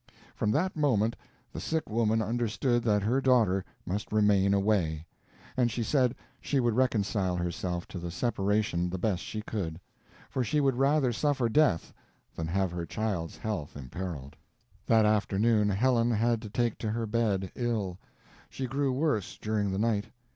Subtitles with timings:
[0.33, 1.15] From that moment
[1.53, 5.05] the sick woman understood that her daughter must remain away,
[5.55, 9.79] and she said she would reconcile herself to the separation the best she could,
[10.27, 11.93] for she would rather suffer death
[12.35, 14.35] than have her child's health imperiled.
[14.87, 17.99] That afternoon Helen had to take to her bed, ill.
[18.49, 20.05] She grew worse during the night.